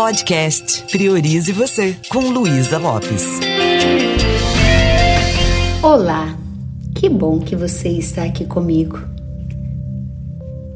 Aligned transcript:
Podcast 0.00 0.84
Priorize 0.90 1.52
Você, 1.52 1.94
com 2.08 2.20
Luísa 2.20 2.78
Lopes. 2.78 3.38
Olá, 5.82 6.34
que 6.94 7.06
bom 7.06 7.38
que 7.38 7.54
você 7.54 7.90
está 7.90 8.24
aqui 8.24 8.46
comigo. 8.46 8.98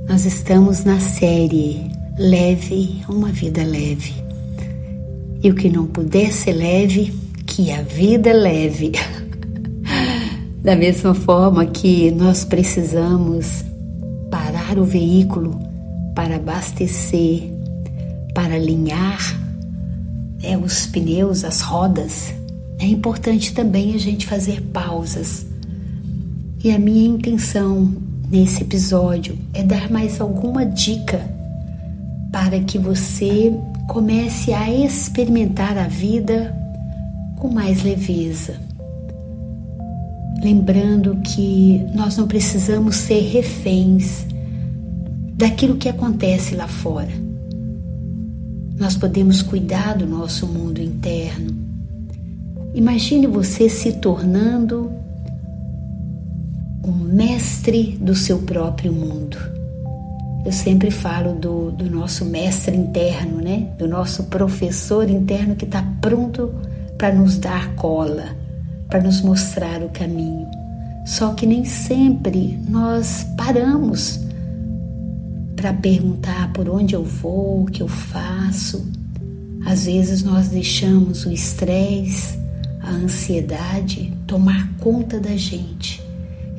Nós 0.07 0.27
estamos 0.27 0.85
na 0.85 1.01
série 1.01 1.91
Leve, 2.19 3.03
uma 3.09 3.29
vida 3.29 3.65
leve. 3.65 4.13
E 5.43 5.51
o 5.51 5.55
que 5.55 5.71
não 5.71 5.87
puder 5.87 6.31
ser 6.31 6.53
leve, 6.53 7.19
que 7.47 7.73
a 7.73 7.81
vida 7.81 8.31
leve. 8.31 8.93
Da 10.63 10.77
mesma 10.77 11.15
forma 11.15 11.65
que 11.65 12.11
nós 12.11 12.45
precisamos 12.45 13.65
parar 14.31 14.79
o 14.79 14.85
veículo 14.85 15.59
para 16.15 16.37
abastecer, 16.37 17.55
para 18.35 18.55
alinhar 18.55 19.21
né, 20.43 20.59
os 20.59 20.87
pneus, 20.87 21.45
as 21.45 21.61
rodas, 21.61 22.35
é 22.79 22.87
importante 22.87 23.55
também 23.55 23.95
a 23.95 23.99
gente 23.99 24.27
fazer 24.27 24.61
pausas. 24.61 25.47
E 26.63 26.71
a 26.71 26.79
minha 26.79 27.09
intenção 27.09 27.93
nesse 28.31 28.63
episódio 28.63 29.39
é 29.55 29.63
dar 29.63 29.91
mais 29.91 30.21
alguma 30.21 30.67
dica 30.67 31.21
para 32.33 32.59
que 32.61 32.79
você 32.79 33.55
comece 33.89 34.53
a 34.53 34.71
experimentar 34.71 35.79
a 35.79 35.87
vida 35.87 36.55
com 37.37 37.49
mais 37.49 37.83
leveza 37.83 38.65
lembrando 40.45 41.17
que 41.23 41.83
nós 41.95 42.19
não 42.19 42.29
precisamos 42.29 42.97
ser 42.97 43.21
reféns 43.21 44.27
daquilo 45.33 45.77
que 45.77 45.89
acontece 45.89 46.55
lá 46.55 46.69
fora. 46.69 47.24
Nós 48.79 48.97
podemos 48.97 49.43
cuidar 49.43 49.97
do 49.97 50.07
nosso 50.07 50.47
mundo 50.47 50.81
interno. 50.81 51.55
Imagine 52.75 53.27
você 53.27 53.69
se 53.69 53.93
tornando 53.95 54.93
um 56.85 56.93
mestre 56.93 57.97
do 58.01 58.15
seu 58.15 58.39
próprio 58.39 58.93
mundo. 58.93 59.39
Eu 60.45 60.53
sempre 60.53 60.91
falo 60.91 61.35
do, 61.35 61.71
do 61.71 61.89
nosso 61.89 62.25
mestre 62.25 62.77
interno, 62.77 63.41
né? 63.41 63.69
Do 63.79 63.89
nosso 63.89 64.25
professor 64.25 65.09
interno 65.09 65.57
que 65.57 65.65
está 65.65 65.83
pronto 66.01 66.53
para 66.99 67.15
nos 67.15 67.39
dar 67.39 67.75
cola 67.77 68.45
para 68.95 69.03
nos 69.03 69.21
mostrar 69.23 69.83
o 69.83 69.89
caminho. 69.89 70.47
Só 71.05 71.35
que 71.35 71.47
nem 71.47 71.65
sempre 71.65 72.57
nós 72.69 73.27
paramos 73.37 74.21
para 75.65 75.73
perguntar 75.73 76.53
por 76.53 76.69
onde 76.69 76.95
eu 76.95 77.03
vou, 77.03 77.63
o 77.63 77.65
que 77.65 77.83
eu 77.83 77.89
faço. 77.89 78.87
Às 79.65 79.87
vezes 79.87 80.23
nós 80.23 80.49
deixamos 80.49 81.25
o 81.25 81.33
estresse, 81.33 82.39
a 82.83 82.91
ansiedade 82.91 84.13
tomar 84.27 84.71
conta 84.77 85.19
da 85.19 85.35
gente 85.35 86.03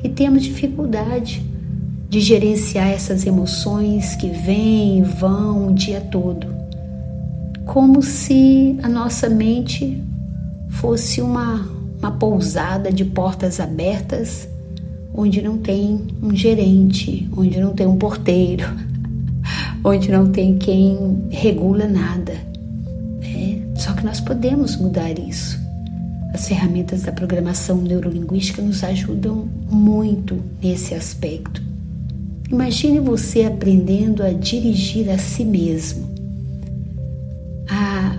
e 0.02 0.08
temos 0.08 0.42
dificuldade 0.42 1.40
de 2.08 2.18
gerenciar 2.18 2.88
essas 2.88 3.24
emoções 3.24 4.16
que 4.16 4.26
vêm 4.26 4.98
e 4.98 5.02
vão 5.02 5.68
o 5.68 5.72
dia 5.72 6.00
todo, 6.00 6.48
como 7.64 8.02
se 8.02 8.76
a 8.82 8.88
nossa 8.88 9.28
mente 9.28 10.02
fosse 10.68 11.22
uma 11.22 11.76
uma 12.00 12.10
pousada 12.10 12.92
de 12.92 13.04
portas 13.04 13.60
abertas 13.60 14.48
onde 15.14 15.40
não 15.40 15.56
tem 15.56 16.08
um 16.20 16.34
gerente, 16.34 17.26
onde 17.34 17.58
não 17.58 17.72
tem 17.72 17.86
um 17.86 17.96
porteiro, 17.96 18.64
onde 19.84 20.10
não 20.10 20.30
tem 20.30 20.56
quem 20.58 21.24
regula 21.30 21.86
nada. 21.86 22.34
Né? 23.20 23.62
Só 23.76 23.92
que 23.92 24.04
nós 24.04 24.20
podemos 24.20 24.76
mudar 24.76 25.18
isso. 25.18 25.58
As 26.32 26.48
ferramentas 26.48 27.02
da 27.02 27.12
programação 27.12 27.80
neurolinguística 27.80 28.60
nos 28.60 28.84
ajudam 28.84 29.48
muito 29.70 30.42
nesse 30.62 30.94
aspecto. 30.94 31.62
Imagine 32.50 33.00
você 33.00 33.44
aprendendo 33.44 34.22
a 34.22 34.32
dirigir 34.32 35.10
a 35.10 35.18
si 35.18 35.44
mesmo, 35.44 36.08
a, 37.68 38.18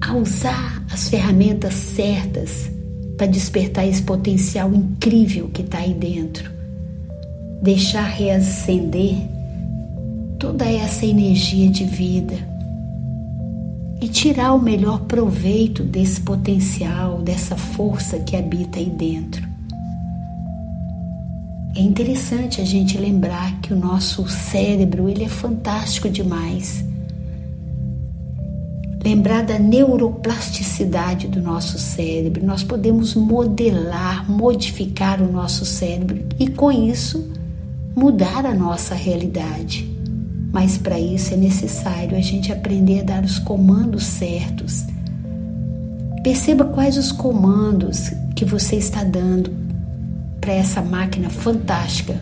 a 0.00 0.16
usar 0.16 0.84
as 0.90 1.08
ferramentas 1.08 1.74
certas 1.74 2.70
para 3.16 3.26
despertar 3.26 3.86
esse 3.86 4.02
potencial 4.02 4.72
incrível 4.72 5.48
que 5.52 5.62
está 5.62 5.78
aí 5.78 5.92
dentro. 5.92 6.50
Deixar 7.62 8.04
reacender 8.04 9.16
toda 10.54 10.70
essa 10.70 11.04
energia 11.04 11.68
de 11.68 11.84
vida 11.84 12.36
e 14.00 14.06
tirar 14.06 14.54
o 14.54 14.62
melhor 14.62 15.00
proveito 15.00 15.82
desse 15.82 16.20
potencial, 16.20 17.20
dessa 17.22 17.56
força 17.56 18.20
que 18.20 18.36
habita 18.36 18.78
aí 18.78 18.88
dentro. 18.88 19.44
É 21.74 21.80
interessante 21.80 22.60
a 22.60 22.64
gente 22.64 22.96
lembrar 22.96 23.60
que 23.62 23.72
o 23.72 23.76
nosso 23.76 24.28
cérebro 24.28 25.08
ele 25.08 25.24
é 25.24 25.28
fantástico 25.28 26.08
demais 26.08 26.84
lembrar 29.04 29.42
da 29.42 29.58
neuroplasticidade 29.58 31.28
do 31.28 31.42
nosso 31.42 31.78
cérebro. 31.78 32.46
Nós 32.46 32.62
podemos 32.62 33.14
modelar, 33.14 34.30
modificar 34.30 35.20
o 35.20 35.30
nosso 35.30 35.66
cérebro 35.66 36.24
e 36.38 36.48
com 36.48 36.70
isso 36.72 37.28
mudar 37.94 38.46
a 38.46 38.54
nossa 38.54 38.94
realidade. 38.94 39.93
Mas 40.54 40.78
para 40.78 41.00
isso 41.00 41.34
é 41.34 41.36
necessário 41.36 42.16
a 42.16 42.20
gente 42.20 42.52
aprender 42.52 43.00
a 43.00 43.02
dar 43.02 43.24
os 43.24 43.40
comandos 43.40 44.04
certos. 44.04 44.86
Perceba 46.22 46.64
quais 46.66 46.96
os 46.96 47.10
comandos 47.10 48.12
que 48.36 48.44
você 48.44 48.76
está 48.76 49.02
dando 49.02 49.52
para 50.40 50.52
essa 50.52 50.80
máquina 50.80 51.28
fantástica 51.28 52.20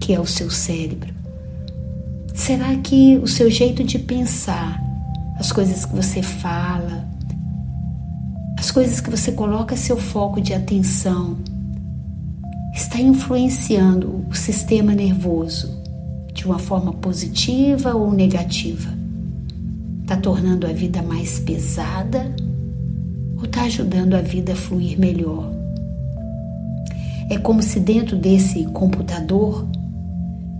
que 0.00 0.14
é 0.14 0.18
o 0.18 0.24
seu 0.24 0.50
cérebro. 0.50 1.12
Será 2.34 2.74
que 2.76 3.18
o 3.18 3.26
seu 3.26 3.50
jeito 3.50 3.84
de 3.84 3.98
pensar 3.98 4.82
as 5.38 5.52
coisas 5.52 5.84
que 5.84 5.94
você 5.94 6.22
fala, 6.22 7.06
as 8.58 8.70
coisas 8.70 8.98
que 8.98 9.10
você 9.10 9.30
coloca 9.30 9.76
seu 9.76 9.98
foco 9.98 10.40
de 10.40 10.54
atenção, 10.54 11.36
está 12.74 12.98
influenciando 12.98 14.24
o 14.30 14.34
sistema 14.34 14.94
nervoso 14.94 15.81
de 16.42 16.48
uma 16.48 16.58
forma 16.58 16.92
positiva 16.94 17.94
ou 17.94 18.10
negativa? 18.10 18.92
Está 20.00 20.16
tornando 20.16 20.66
a 20.66 20.72
vida 20.72 21.00
mais 21.00 21.38
pesada 21.38 22.34
ou 23.36 23.44
está 23.44 23.62
ajudando 23.62 24.14
a 24.14 24.20
vida 24.20 24.52
a 24.52 24.56
fluir 24.56 24.98
melhor? 24.98 25.52
É 27.30 27.38
como 27.38 27.62
se 27.62 27.78
dentro 27.78 28.16
desse 28.16 28.64
computador 28.64 29.68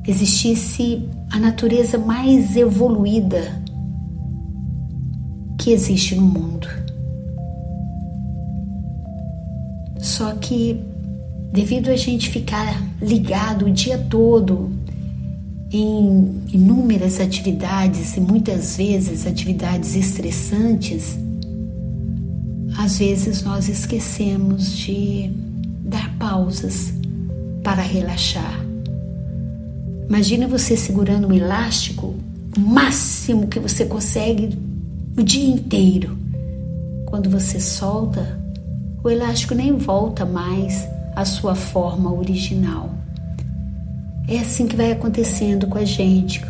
existisse 0.07 1.09
a 1.31 1.41
natureza 1.41 1.99
mais 1.99 2.55
evoluída 2.57 3.61
que 5.59 5.73
existe 5.73 6.15
no 6.15 6.23
mundo. 6.23 6.69
Só 9.99 10.33
que, 10.37 10.81
devido 11.53 11.89
a 11.89 11.97
gente 11.97 12.31
ficar 12.31 12.81
ligado 13.01 13.67
o 13.67 13.71
dia 13.71 13.99
todo 13.99 14.82
em 15.73 16.43
inúmeras 16.53 17.19
atividades 17.19 18.17
e 18.17 18.21
muitas 18.21 18.77
vezes 18.77 19.27
atividades 19.27 19.97
estressantes, 19.97 21.17
às 22.77 22.99
vezes 22.99 23.43
nós 23.43 23.69
esquecemos 23.69 24.77
de 24.77 25.31
dar 25.85 26.15
pausas 26.19 26.93
para 27.63 27.81
relaxar. 27.81 28.61
Imagina 30.09 30.47
você 30.47 30.77
segurando 30.77 31.29
um 31.29 31.33
elástico, 31.33 32.15
o 32.57 32.61
máximo 32.61 33.47
que 33.47 33.59
você 33.59 33.87
consegue 33.87 34.59
o 35.17 35.23
dia 35.23 35.49
inteiro. 35.49 36.19
Quando 37.07 37.31
você 37.31 37.59
solta, 37.59 38.39
o 39.03 39.09
elástico 39.09 39.55
nem 39.55 39.77
volta 39.77 40.27
mais 40.27 40.87
à 41.17 41.25
sua 41.25 41.55
forma 41.55 42.13
original. 42.13 43.02
É 44.29 44.39
assim 44.39 44.67
que 44.67 44.77
vai 44.77 44.93
acontecendo 44.93 45.67
com 45.67 45.79
a 45.79 45.85
gente 45.85 46.45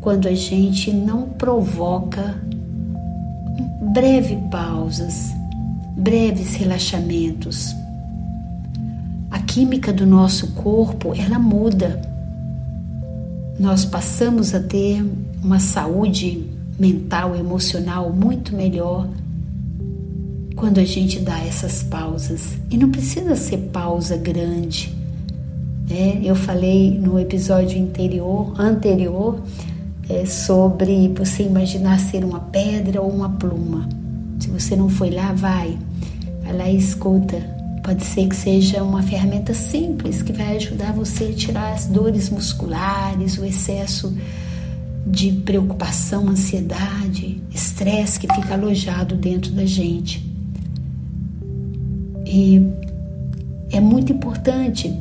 quando 0.00 0.26
a 0.26 0.34
gente 0.34 0.92
não 0.92 1.28
provoca 1.28 2.34
breve 3.92 4.36
pausas, 4.50 5.30
breves 5.96 6.54
relaxamentos. 6.54 7.74
A 9.30 9.38
química 9.38 9.92
do 9.92 10.04
nosso 10.04 10.52
corpo, 10.54 11.14
ela 11.14 11.38
muda. 11.38 12.02
Nós 13.58 13.84
passamos 13.84 14.54
a 14.54 14.60
ter 14.60 15.04
uma 15.42 15.60
saúde 15.60 16.50
mental, 16.78 17.36
emocional 17.36 18.12
muito 18.12 18.56
melhor 18.56 19.08
quando 20.56 20.78
a 20.78 20.84
gente 20.84 21.20
dá 21.20 21.38
essas 21.38 21.82
pausas. 21.82 22.58
E 22.70 22.76
não 22.76 22.90
precisa 22.90 23.36
ser 23.36 23.58
pausa 23.72 24.16
grande. 24.16 25.01
Né? 25.88 26.20
Eu 26.22 26.34
falei 26.34 26.98
no 26.98 27.18
episódio 27.18 27.80
anterior, 27.82 28.58
anterior 28.60 29.42
é 30.08 30.26
sobre 30.26 31.08
você 31.16 31.44
imaginar 31.44 31.98
ser 31.98 32.24
uma 32.24 32.40
pedra 32.40 33.00
ou 33.00 33.10
uma 33.10 33.30
pluma. 33.30 33.88
Se 34.38 34.48
você 34.48 34.74
não 34.74 34.88
foi 34.88 35.10
lá, 35.10 35.32
vai. 35.32 35.78
Vai 36.42 36.56
lá 36.56 36.68
e 36.68 36.76
escuta. 36.76 37.36
Pode 37.82 38.04
ser 38.04 38.28
que 38.28 38.36
seja 38.36 38.82
uma 38.82 39.02
ferramenta 39.02 39.54
simples 39.54 40.22
que 40.22 40.32
vai 40.32 40.56
ajudar 40.56 40.92
você 40.92 41.24
a 41.24 41.32
tirar 41.32 41.72
as 41.72 41.86
dores 41.86 42.30
musculares, 42.30 43.38
o 43.38 43.44
excesso 43.44 44.12
de 45.06 45.32
preocupação, 45.32 46.28
ansiedade, 46.28 47.40
estresse 47.50 48.20
que 48.20 48.32
fica 48.34 48.54
alojado 48.54 49.16
dentro 49.16 49.50
da 49.52 49.64
gente. 49.64 50.24
E 52.24 52.64
é 53.70 53.80
muito 53.80 54.12
importante 54.12 54.94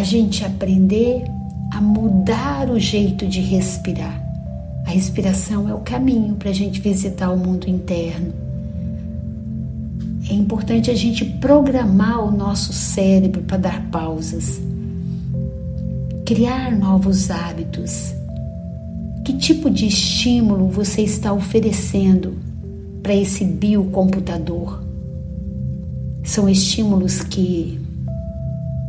a 0.00 0.02
gente 0.02 0.42
aprender 0.42 1.24
a 1.70 1.78
mudar 1.78 2.70
o 2.70 2.80
jeito 2.80 3.26
de 3.26 3.38
respirar. 3.40 4.18
A 4.86 4.90
respiração 4.90 5.68
é 5.68 5.74
o 5.74 5.80
caminho 5.80 6.36
para 6.36 6.48
a 6.48 6.54
gente 6.54 6.80
visitar 6.80 7.30
o 7.30 7.36
mundo 7.36 7.68
interno. 7.68 8.32
É 10.28 10.32
importante 10.32 10.90
a 10.90 10.94
gente 10.94 11.22
programar 11.22 12.24
o 12.24 12.30
nosso 12.30 12.72
cérebro 12.72 13.42
para 13.42 13.58
dar 13.58 13.90
pausas, 13.90 14.58
criar 16.24 16.74
novos 16.74 17.30
hábitos. 17.30 18.14
Que 19.22 19.34
tipo 19.34 19.68
de 19.68 19.86
estímulo 19.86 20.66
você 20.68 21.02
está 21.02 21.30
oferecendo 21.30 22.38
para 23.02 23.14
esse 23.14 23.44
biocomputador? 23.44 24.82
São 26.24 26.48
estímulos 26.48 27.20
que 27.20 27.89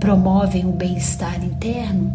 promovem 0.01 0.65
o 0.65 0.71
bem-estar 0.71 1.41
interno? 1.45 2.11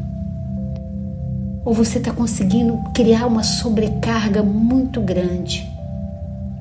Ou 1.65 1.73
você 1.73 1.99
está 1.99 2.13
conseguindo 2.13 2.77
criar 2.93 3.27
uma 3.27 3.45
sobrecarga 3.45 4.43
muito 4.43 5.01
grande 5.01 5.65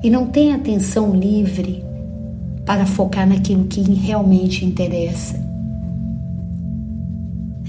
e 0.02 0.08
não 0.08 0.26
tem 0.26 0.54
atenção 0.54 1.14
livre 1.14 1.84
para 2.64 2.86
focar 2.86 3.28
naquilo 3.28 3.64
que 3.64 3.80
realmente 3.92 4.64
interessa? 4.64 5.36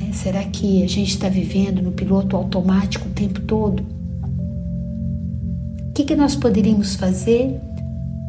É, 0.07 0.13
será 0.13 0.43
que 0.43 0.83
a 0.83 0.87
gente 0.87 1.09
está 1.09 1.27
vivendo 1.27 1.81
no 1.81 1.91
piloto 1.91 2.35
automático 2.35 3.07
o 3.07 3.11
tempo 3.11 3.41
todo? 3.41 3.83
O 5.89 5.93
que, 5.93 6.03
que 6.03 6.15
nós 6.15 6.35
poderíamos 6.35 6.95
fazer 6.95 7.59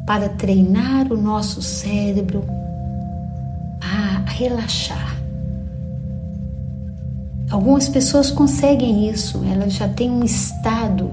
para 0.07 0.31
treinar 0.31 1.13
o 1.13 1.19
nosso 1.19 1.61
cérebro 1.61 2.43
a 3.83 4.25
relaxar? 4.31 5.08
Algumas 7.51 7.89
pessoas 7.89 8.31
conseguem 8.31 9.09
isso, 9.09 9.43
elas 9.51 9.73
já 9.73 9.89
têm 9.89 10.11
um 10.11 10.25
estado 10.25 11.11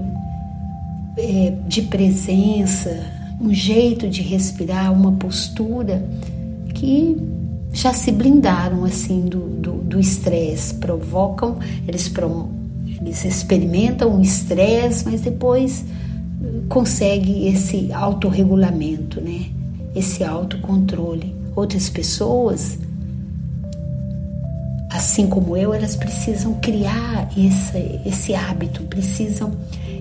é, 1.16 1.54
de 1.66 1.82
presença, 1.82 3.04
um 3.40 3.52
jeito 3.52 4.08
de 4.08 4.22
respirar, 4.22 4.92
uma 4.92 5.12
postura 5.12 6.06
que 6.74 7.16
já 7.72 7.92
se 7.92 8.12
blindaram 8.12 8.84
assim 8.84 9.22
do 9.22 9.46
estresse, 9.98 10.74
provocam, 10.74 11.58
eles, 11.88 12.12
eles 13.00 13.24
experimentam 13.24 14.18
o 14.18 14.20
estresse, 14.20 15.04
mas 15.06 15.22
depois 15.22 15.84
conseguem 16.68 17.48
esse 17.48 17.92
autorregulamento, 17.92 19.20
né? 19.20 19.46
esse 19.94 20.22
autocontrole. 20.22 21.34
Outras 21.54 21.88
pessoas 21.88 22.78
assim 25.06 25.26
como 25.28 25.56
eu, 25.56 25.72
elas 25.72 25.94
precisam 25.94 26.54
criar 26.54 27.30
esse, 27.36 28.00
esse 28.04 28.34
hábito, 28.34 28.82
precisam 28.82 29.52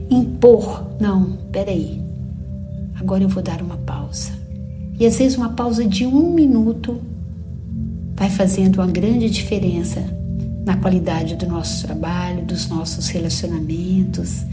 impor. 0.10 0.88
Não, 1.00 1.38
peraí, 1.52 2.02
agora 2.96 3.22
eu 3.22 3.30
vou 3.30 3.44
dar 3.44 3.62
uma 3.62 3.78
pausa. 3.78 4.32
E 5.00 5.06
às 5.06 5.20
vezes 5.20 5.38
uma 5.38 5.50
pausa 5.50 5.86
de 5.86 6.08
um 6.08 6.34
minuto 6.34 7.00
vai 8.16 8.32
fazendo 8.32 8.78
uma 8.78 8.88
grande 8.88 9.30
diferença 9.30 10.04
na 10.66 10.76
qualidade 10.78 11.36
do 11.36 11.46
nosso 11.46 11.86
trabalho, 11.86 12.44
dos 12.44 12.68
nossos 12.68 13.08
relacionamentos. 13.10 14.44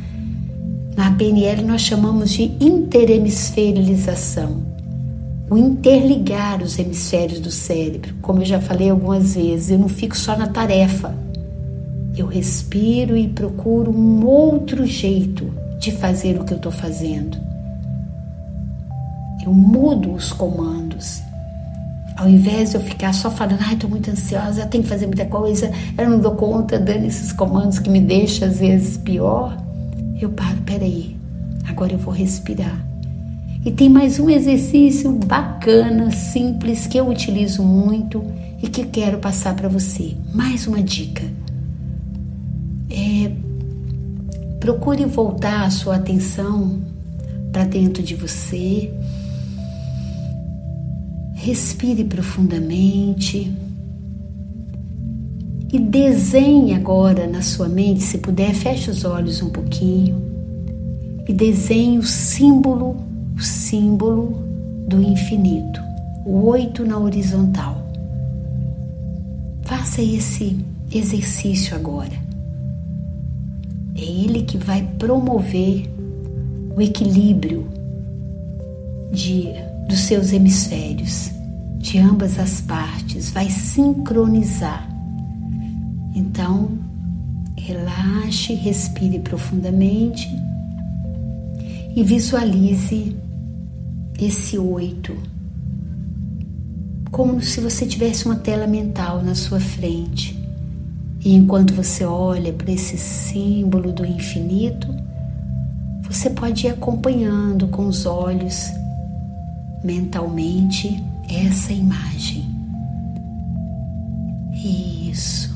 Na 0.94 1.12
PNL 1.12 1.62
nós 1.62 1.80
chamamos 1.80 2.30
de 2.30 2.52
interhemisferização 2.60 4.70
o 5.52 5.58
interligar 5.58 6.62
os 6.62 6.78
hemisférios 6.78 7.38
do 7.38 7.50
cérebro. 7.50 8.14
Como 8.22 8.40
eu 8.40 8.46
já 8.46 8.58
falei 8.58 8.88
algumas 8.88 9.34
vezes, 9.34 9.70
eu 9.70 9.78
não 9.78 9.88
fico 9.88 10.16
só 10.16 10.34
na 10.34 10.46
tarefa. 10.46 11.14
Eu 12.16 12.26
respiro 12.26 13.14
e 13.14 13.28
procuro 13.28 13.90
um 13.90 14.24
outro 14.24 14.86
jeito 14.86 15.52
de 15.78 15.92
fazer 15.92 16.40
o 16.40 16.44
que 16.44 16.54
eu 16.54 16.56
estou 16.56 16.72
fazendo. 16.72 17.36
Eu 19.44 19.52
mudo 19.52 20.14
os 20.14 20.32
comandos. 20.32 21.20
Ao 22.16 22.26
invés 22.26 22.70
de 22.70 22.76
eu 22.76 22.80
ficar 22.80 23.12
só 23.12 23.30
falando, 23.30 23.58
ai, 23.60 23.74
estou 23.74 23.90
muito 23.90 24.10
ansiosa, 24.10 24.62
eu 24.62 24.68
tenho 24.68 24.84
que 24.84 24.88
fazer 24.88 25.06
muita 25.06 25.26
coisa, 25.26 25.70
eu 25.98 26.08
não 26.08 26.18
dou 26.18 26.34
conta, 26.34 26.78
dando 26.78 27.04
esses 27.04 27.30
comandos 27.30 27.78
que 27.78 27.90
me 27.90 28.00
deixam 28.00 28.48
às 28.48 28.58
vezes 28.58 28.96
pior, 28.96 29.54
eu 30.18 30.30
paro, 30.30 30.62
peraí, 30.64 31.14
agora 31.68 31.92
eu 31.92 31.98
vou 31.98 32.14
respirar 32.14 32.91
e 33.64 33.70
tem 33.70 33.88
mais 33.88 34.18
um 34.18 34.28
exercício 34.28 35.12
bacana, 35.12 36.10
simples, 36.10 36.86
que 36.86 36.98
eu 36.98 37.08
utilizo 37.08 37.62
muito 37.62 38.24
e 38.60 38.68
que 38.68 38.84
quero 38.84 39.18
passar 39.18 39.54
para 39.54 39.68
você. 39.68 40.16
Mais 40.34 40.66
uma 40.66 40.82
dica. 40.82 41.22
É, 42.90 43.30
procure 44.58 45.04
voltar 45.04 45.64
a 45.64 45.70
sua 45.70 45.96
atenção 45.96 46.80
para 47.52 47.64
dentro 47.64 48.02
de 48.02 48.16
você. 48.16 48.92
Respire 51.34 52.04
profundamente 52.04 53.52
e 55.72 55.78
desenhe 55.78 56.74
agora 56.74 57.28
na 57.28 57.42
sua 57.42 57.68
mente, 57.68 58.02
se 58.02 58.18
puder, 58.18 58.54
feche 58.54 58.90
os 58.90 59.04
olhos 59.04 59.40
um 59.40 59.50
pouquinho 59.50 60.20
e 61.28 61.32
desenhe 61.32 61.98
o 61.98 62.02
símbolo 62.02 63.11
o 63.36 63.40
símbolo 63.40 64.42
do 64.86 65.02
infinito, 65.02 65.80
o 66.24 66.46
oito 66.46 66.84
na 66.84 66.98
horizontal. 66.98 67.86
Faça 69.62 70.02
esse 70.02 70.58
exercício 70.92 71.74
agora. 71.74 72.12
É 73.94 74.02
ele 74.02 74.42
que 74.42 74.58
vai 74.58 74.82
promover 74.98 75.90
o 76.76 76.80
equilíbrio 76.80 77.66
de, 79.12 79.48
dos 79.88 80.00
seus 80.00 80.32
hemisférios, 80.32 81.30
de 81.78 81.98
ambas 81.98 82.38
as 82.38 82.60
partes, 82.60 83.30
vai 83.30 83.50
sincronizar. 83.50 84.88
Então, 86.14 86.70
relaxe, 87.56 88.54
respire 88.54 89.18
profundamente 89.20 90.28
e 91.94 92.02
visualize 92.02 93.16
esse 94.18 94.58
oito, 94.58 95.16
como 97.10 97.40
se 97.42 97.60
você 97.60 97.86
tivesse 97.86 98.24
uma 98.26 98.36
tela 98.36 98.66
mental 98.66 99.22
na 99.22 99.34
sua 99.34 99.60
frente. 99.60 100.38
E 101.24 101.34
enquanto 101.34 101.74
você 101.74 102.04
olha 102.04 102.52
para 102.52 102.72
esse 102.72 102.96
símbolo 102.96 103.92
do 103.92 104.04
infinito, 104.04 104.88
você 106.02 106.30
pode 106.30 106.66
ir 106.66 106.70
acompanhando 106.70 107.68
com 107.68 107.86
os 107.86 108.06
olhos 108.06 108.70
mentalmente 109.84 111.02
essa 111.28 111.72
imagem. 111.72 112.44
Isso. 114.64 115.54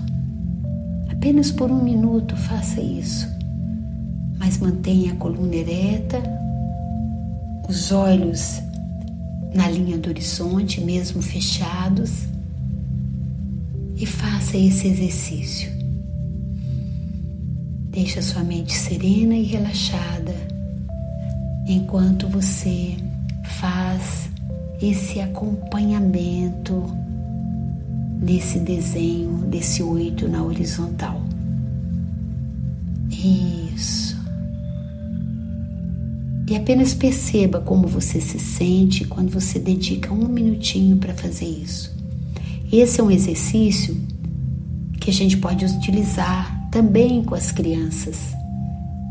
Apenas 1.10 1.50
por 1.50 1.70
um 1.70 1.82
minuto 1.82 2.36
faça 2.36 2.80
isso, 2.80 3.28
mas 4.46 4.58
mantenha 4.58 5.12
a 5.12 5.16
coluna 5.16 5.56
ereta, 5.56 6.22
os 7.68 7.90
olhos 7.90 8.62
na 9.52 9.68
linha 9.68 9.98
do 9.98 10.08
horizonte, 10.08 10.80
mesmo 10.80 11.20
fechados, 11.20 12.28
e 13.96 14.06
faça 14.06 14.56
esse 14.56 14.86
exercício. 14.86 15.68
Deixe 17.90 18.20
a 18.20 18.22
sua 18.22 18.44
mente 18.44 18.72
serena 18.72 19.34
e 19.34 19.42
relaxada 19.42 20.32
enquanto 21.66 22.28
você 22.28 22.94
faz 23.58 24.30
esse 24.80 25.18
acompanhamento 25.18 26.84
desse 28.22 28.60
desenho, 28.60 29.38
desse 29.48 29.82
oito 29.82 30.28
na 30.28 30.44
horizontal. 30.44 31.20
Isso. 33.10 34.15
E 36.48 36.54
apenas 36.54 36.94
perceba 36.94 37.60
como 37.60 37.88
você 37.88 38.20
se 38.20 38.38
sente 38.38 39.04
quando 39.04 39.30
você 39.30 39.58
dedica 39.58 40.14
um 40.14 40.28
minutinho 40.28 40.96
para 40.96 41.12
fazer 41.12 41.46
isso. 41.46 41.92
Esse 42.72 43.00
é 43.00 43.04
um 43.04 43.10
exercício 43.10 43.96
que 45.00 45.10
a 45.10 45.12
gente 45.12 45.36
pode 45.38 45.64
utilizar 45.64 46.68
também 46.70 47.22
com 47.24 47.34
as 47.34 47.50
crianças. 47.50 48.16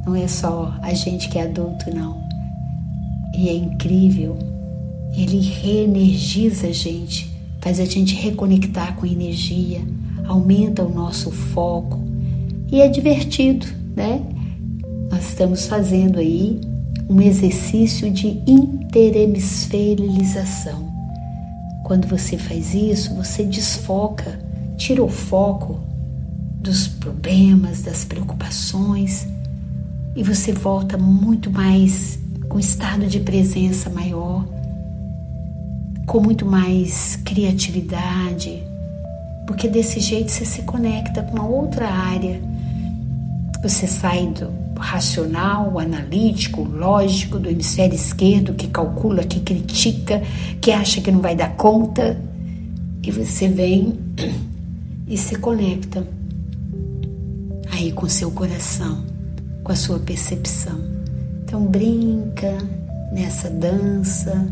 Não 0.06 0.15
é 0.15 0.27
só 0.30 0.77
a 0.82 0.94
gente 0.94 1.27
que 1.27 1.38
é 1.38 1.44
adulto, 1.44 1.94
não. 1.94 2.24
E 3.38 3.50
é 3.50 3.54
incrível. 3.54 4.38
Ele 5.13 5.39
reenergiza 5.39 6.68
a 6.68 6.72
gente, 6.72 7.30
faz 7.60 7.82
a 7.82 7.86
gente 7.86 8.15
reconectar 8.15 8.96
com 8.96 9.06
energia, 9.06 9.82
aumenta 10.25 10.84
o 10.84 10.94
nosso 10.94 11.32
foco. 11.32 12.00
E 12.72 12.80
é 12.80 12.88
divertido, 12.88 13.68
né? 13.94 14.22
Nós 15.12 15.30
estamos 15.30 15.65
fazendo 15.65 16.20
aí 16.20 16.62
um 17.09 17.19
exercício 17.21 18.11
de 18.11 18.41
interhemisferilização. 18.47 20.93
Quando 21.83 22.07
você 22.07 22.37
faz 22.37 22.73
isso, 22.73 23.13
você 23.13 23.43
desfoca, 23.43 24.39
tira 24.75 25.03
o 25.03 25.09
foco 25.09 25.79
dos 26.59 26.87
problemas, 26.87 27.83
das 27.83 28.03
preocupações 28.03 29.27
e 30.15 30.23
você 30.23 30.51
volta 30.51 30.97
muito 30.97 31.51
mais 31.51 32.17
com 32.49 32.57
estado 32.57 33.05
de 33.05 33.19
presença 33.19 33.87
maior, 33.89 34.43
com 36.07 36.19
muito 36.19 36.43
mais 36.45 37.17
criatividade, 37.17 38.63
porque 39.45 39.67
desse 39.67 39.99
jeito 39.99 40.31
você 40.31 40.45
se 40.45 40.63
conecta 40.63 41.21
com 41.21 41.35
uma 41.35 41.45
outra 41.45 41.87
área. 41.87 42.41
Você 43.61 43.85
sai 43.85 44.25
do 44.27 44.64
racional, 44.77 45.79
analítico, 45.79 46.63
lógico 46.63 47.39
do 47.39 47.50
hemisfério 47.50 47.96
esquerdo 47.96 48.53
que 48.53 48.67
calcula, 48.67 49.24
que 49.24 49.39
critica, 49.39 50.22
que 50.62 50.72
acha 50.72 51.01
que 51.01 51.12
não 51.12 51.22
vai 51.22 51.36
dar 51.36 51.55
conta, 51.55 52.20
e 53.01 53.12
você 53.12 53.48
vem 53.48 53.98
e 55.08 55.17
se 55.17 55.36
conecta 55.36 56.05
aí 57.72 57.91
com 57.91 58.08
seu 58.10 58.32
coração, 58.32 59.03
com 59.63 59.72
a 59.72 59.75
sua 59.75 60.00
percepção. 60.00 60.79
Então 61.44 61.65
brinca 61.65 62.58
nessa 63.12 63.50
dança 63.50 64.48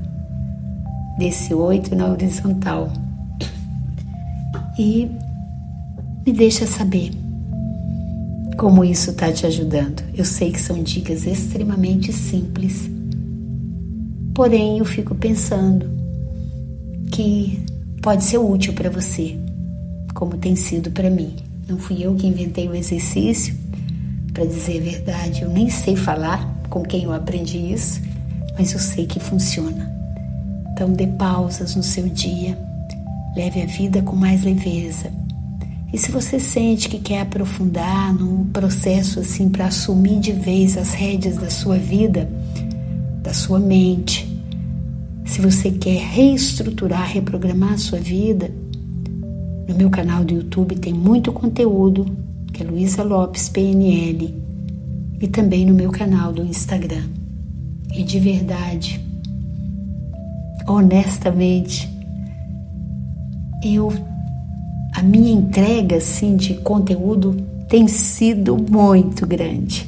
desse 1.17 1.53
oito 1.53 1.95
na 1.95 2.07
horizontal 2.07 2.91
e 4.77 5.09
me 6.25 6.31
deixa 6.31 6.65
saber 6.65 7.22
como 8.57 8.83
isso 8.83 9.11
está 9.11 9.31
te 9.31 9.45
ajudando. 9.45 10.03
Eu 10.15 10.25
sei 10.25 10.51
que 10.51 10.61
são 10.61 10.81
dicas 10.81 11.25
extremamente 11.25 12.11
simples, 12.13 12.89
porém 14.33 14.79
eu 14.79 14.85
fico 14.85 15.15
pensando 15.15 15.89
que 17.11 17.63
pode 18.01 18.23
ser 18.23 18.37
útil 18.37 18.73
para 18.73 18.89
você, 18.89 19.37
como 20.13 20.37
tem 20.37 20.55
sido 20.55 20.91
para 20.91 21.09
mim. 21.09 21.35
Não 21.67 21.77
fui 21.77 22.03
eu 22.03 22.13
que 22.15 22.27
inventei 22.27 22.67
o 22.67 22.75
exercício, 22.75 23.55
para 24.33 24.45
dizer 24.45 24.79
a 24.79 24.83
verdade, 24.83 25.41
eu 25.43 25.49
nem 25.49 25.69
sei 25.69 25.95
falar 25.95 26.61
com 26.69 26.81
quem 26.81 27.03
eu 27.03 27.13
aprendi 27.13 27.57
isso, 27.57 28.01
mas 28.57 28.73
eu 28.73 28.79
sei 28.79 29.05
que 29.05 29.19
funciona. 29.19 29.91
Então 30.71 30.91
dê 30.91 31.05
pausas 31.05 31.75
no 31.75 31.83
seu 31.83 32.09
dia, 32.09 32.57
leve 33.35 33.61
a 33.61 33.65
vida 33.65 34.01
com 34.01 34.15
mais 34.15 34.43
leveza. 34.43 35.11
E 35.93 35.97
se 35.99 36.11
você 36.11 36.39
sente 36.39 36.89
que 36.89 36.97
quer 36.97 37.21
aprofundar 37.21 38.11
num 38.15 38.45
processo 38.45 39.19
assim 39.19 39.47
para 39.47 39.67
assumir 39.67 40.19
de 40.19 40.31
vez 40.31 40.75
as 40.75 40.91
rédeas 40.91 41.37
da 41.37 41.51
sua 41.51 41.77
vida, 41.77 42.27
da 43.21 43.31
sua 43.31 43.59
mente, 43.59 44.27
se 45.23 45.39
você 45.39 45.69
quer 45.69 45.99
reestruturar, 45.99 47.07
reprogramar 47.07 47.73
a 47.73 47.77
sua 47.77 47.99
vida, 47.99 48.51
no 49.67 49.75
meu 49.75 49.91
canal 49.91 50.25
do 50.25 50.33
YouTube 50.33 50.75
tem 50.77 50.93
muito 50.93 51.31
conteúdo, 51.31 52.07
que 52.51 52.63
é 52.63 52.65
Luísa 52.65 53.03
Lopes 53.03 53.47
PNL, 53.49 54.33
e 55.21 55.27
também 55.27 55.63
no 55.63 55.75
meu 55.75 55.91
canal 55.91 56.33
do 56.33 56.43
Instagram. 56.43 57.03
E 57.93 58.03
de 58.03 58.19
verdade, 58.19 58.99
honestamente, 60.67 61.87
eu 63.63 63.93
a 65.03 65.05
minha 65.05 65.33
entrega 65.33 65.97
assim 65.97 66.37
de 66.37 66.53
conteúdo 66.53 67.35
tem 67.67 67.89
sido 67.89 68.55
muito 68.55 69.27
grande. 69.27 69.85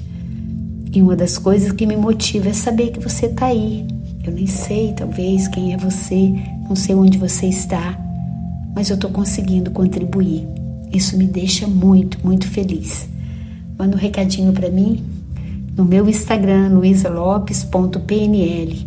E 0.92 1.02
uma 1.02 1.16
das 1.16 1.38
coisas 1.38 1.72
que 1.72 1.88
me 1.88 1.96
motiva 1.96 2.50
é 2.50 2.54
saber 2.54 2.92
que 2.92 3.00
você 3.00 3.28
está 3.28 3.46
aí. 3.46 3.88
Eu 4.26 4.34
nem 4.34 4.46
sei, 4.46 4.92
talvez, 4.92 5.48
quem 5.48 5.74
é 5.74 5.78
você, 5.78 6.36
não 6.68 6.76
sei 6.76 6.96
onde 6.96 7.18
você 7.18 7.46
está, 7.46 7.98
mas 8.76 8.90
eu 8.90 8.96
estou 8.96 9.10
conseguindo 9.10 9.72
contribuir. 9.72 10.46
Isso 10.92 11.18
me 11.18 11.28
deixa 11.28 11.66
muito, 11.66 12.20
muito 12.22 12.46
feliz. 12.46 13.08
Manda 13.80 13.96
um 13.96 14.00
recadinho 14.00 14.52
para 14.52 14.70
mim 14.70 15.02
no 15.78 15.86
meu 15.86 16.10
Instagram, 16.10 16.74
luisalopes.pnl. 16.74 18.86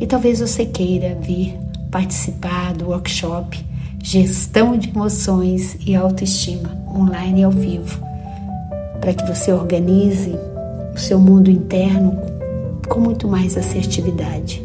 E 0.00 0.06
talvez 0.06 0.38
você 0.38 0.64
queira 0.64 1.18
vir 1.20 1.56
participar 1.90 2.74
do 2.74 2.90
workshop 2.90 3.66
Gestão 4.10 4.78
de 4.78 4.88
Emoções 4.88 5.76
e 5.86 5.94
Autoestima, 5.94 6.70
online 6.88 7.42
e 7.42 7.44
ao 7.44 7.50
vivo, 7.50 8.02
para 9.02 9.12
que 9.12 9.22
você 9.26 9.52
organize 9.52 10.34
o 10.94 10.98
seu 10.98 11.20
mundo 11.20 11.50
interno 11.50 12.18
com 12.88 13.00
muito 13.00 13.28
mais 13.28 13.54
assertividade. 13.58 14.62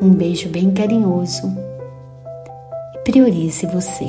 Um 0.00 0.10
beijo 0.10 0.48
bem 0.48 0.70
carinhoso 0.70 1.52
priorize 3.04 3.66
você. 3.66 4.08